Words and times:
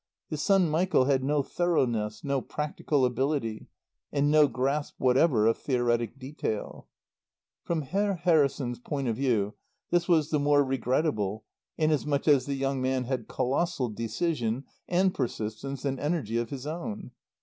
His 0.31 0.41
son 0.41 0.67
Michael 0.67 1.05
had 1.05 1.23
no 1.23 1.43
thoroughness, 1.43 2.23
no 2.23 2.41
practical 2.41 3.05
ability, 3.05 3.67
and 4.11 4.31
no 4.31 4.47
grasp 4.47 4.95
whatever 4.97 5.45
of 5.45 5.59
theoretic 5.59 6.17
detail. 6.17 6.87
From 7.61 7.83
Herr 7.83 8.15
Harrison's 8.15 8.79
point 8.79 9.07
of 9.07 9.15
view 9.15 9.53
this 9.91 10.07
was 10.07 10.31
the 10.31 10.39
more 10.39 10.63
regrettable 10.63 11.43
inasmuch 11.77 12.27
as 12.27 12.47
the 12.47 12.55
young 12.55 12.81
man 12.81 13.03
had 13.03 13.27
colossal 13.27 13.89
decision 13.89 14.63
and 14.87 15.13
persistence 15.13 15.85
and 15.85 15.99
energy 15.99 16.37
of 16.37 16.49
his 16.49 16.65
own. 16.65 17.11